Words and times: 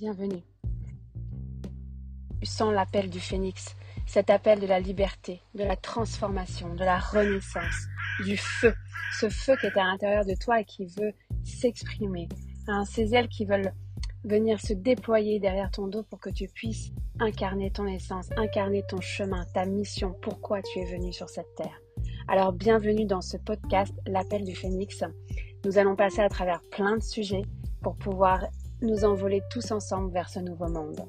Bienvenue. 0.00 0.44
Sens 2.44 2.72
l'appel 2.72 3.10
du 3.10 3.18
phénix, 3.18 3.74
cet 4.06 4.30
appel 4.30 4.60
de 4.60 4.66
la 4.66 4.78
liberté, 4.78 5.42
de 5.56 5.64
la 5.64 5.74
transformation, 5.74 6.72
de 6.76 6.84
la 6.84 7.00
renaissance, 7.00 7.88
du 8.24 8.36
feu, 8.36 8.72
ce 9.18 9.28
feu 9.28 9.56
qui 9.60 9.66
est 9.66 9.76
à 9.76 9.82
l'intérieur 9.82 10.24
de 10.24 10.36
toi 10.40 10.60
et 10.60 10.64
qui 10.64 10.86
veut 10.86 11.12
s'exprimer, 11.42 12.28
hein, 12.68 12.84
ces 12.84 13.12
ailes 13.12 13.26
qui 13.26 13.44
veulent 13.44 13.72
venir 14.22 14.60
se 14.60 14.72
déployer 14.72 15.40
derrière 15.40 15.72
ton 15.72 15.88
dos 15.88 16.04
pour 16.04 16.20
que 16.20 16.30
tu 16.30 16.46
puisses 16.46 16.92
incarner 17.18 17.72
ton 17.72 17.88
essence, 17.88 18.28
incarner 18.36 18.84
ton 18.88 19.00
chemin, 19.00 19.44
ta 19.52 19.64
mission, 19.64 20.14
pourquoi 20.22 20.62
tu 20.62 20.78
es 20.78 20.84
venu 20.84 21.12
sur 21.12 21.28
cette 21.28 21.52
terre. 21.56 21.80
Alors 22.28 22.52
bienvenue 22.52 23.04
dans 23.04 23.22
ce 23.22 23.36
podcast, 23.36 23.92
l'appel 24.06 24.44
du 24.44 24.54
phénix. 24.54 25.02
Nous 25.64 25.76
allons 25.76 25.96
passer 25.96 26.20
à 26.20 26.28
travers 26.28 26.62
plein 26.70 26.98
de 26.98 27.02
sujets 27.02 27.42
pour 27.82 27.96
pouvoir 27.96 28.44
nous 28.82 29.04
envoler 29.04 29.42
tous 29.50 29.70
ensemble 29.72 30.12
vers 30.12 30.28
ce 30.28 30.40
nouveau 30.40 30.68
monde. 30.68 31.00